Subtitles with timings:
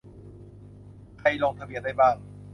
[1.19, 2.15] ใครลงทะเบียนได้บ้าง